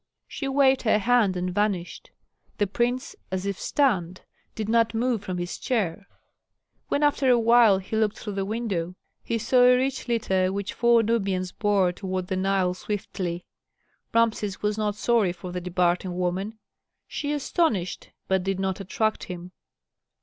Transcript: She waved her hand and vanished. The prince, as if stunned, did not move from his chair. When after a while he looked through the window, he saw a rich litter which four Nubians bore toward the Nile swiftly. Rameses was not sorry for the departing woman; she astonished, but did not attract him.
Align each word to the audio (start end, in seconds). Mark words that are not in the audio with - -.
She 0.27 0.47
waved 0.47 0.81
her 0.81 0.97
hand 0.97 1.37
and 1.37 1.53
vanished. 1.53 2.09
The 2.57 2.65
prince, 2.65 3.15
as 3.29 3.45
if 3.45 3.59
stunned, 3.59 4.21
did 4.55 4.67
not 4.67 4.95
move 4.95 5.21
from 5.23 5.37
his 5.37 5.59
chair. 5.59 6.07
When 6.87 7.03
after 7.03 7.29
a 7.29 7.37
while 7.37 7.77
he 7.77 7.95
looked 7.95 8.17
through 8.17 8.33
the 8.33 8.43
window, 8.43 8.95
he 9.23 9.37
saw 9.37 9.61
a 9.61 9.77
rich 9.77 10.07
litter 10.07 10.51
which 10.51 10.73
four 10.73 11.03
Nubians 11.03 11.51
bore 11.51 11.91
toward 11.91 12.25
the 12.29 12.35
Nile 12.35 12.73
swiftly. 12.73 13.45
Rameses 14.11 14.63
was 14.63 14.75
not 14.75 14.95
sorry 14.95 15.33
for 15.33 15.51
the 15.51 15.61
departing 15.61 16.17
woman; 16.17 16.57
she 17.07 17.31
astonished, 17.31 18.09
but 18.27 18.41
did 18.41 18.59
not 18.59 18.79
attract 18.79 19.25
him. 19.25 19.51